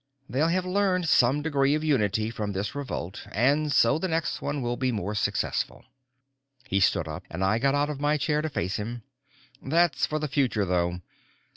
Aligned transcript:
They'll 0.27 0.47
have 0.47 0.65
learned 0.65 1.07
some 1.07 1.43
degree 1.43 1.75
of 1.75 1.83
unity 1.83 2.31
from 2.31 2.53
this 2.53 2.73
revolt 2.73 3.27
and 3.31 3.71
so 3.71 3.99
the 3.99 4.07
next 4.07 4.41
one 4.41 4.63
will 4.63 4.75
be 4.75 4.91
more 4.91 5.13
successful." 5.13 5.85
He 6.67 6.79
stood 6.79 7.07
up 7.07 7.21
and 7.29 7.43
I 7.43 7.59
got 7.59 7.75
out 7.75 7.91
of 7.91 8.01
my 8.01 8.17
chair 8.17 8.41
to 8.41 8.49
face 8.49 8.77
him. 8.77 9.03
"That's 9.61 10.07
for 10.07 10.17
the 10.17 10.27
future, 10.27 10.65
though. 10.65 11.01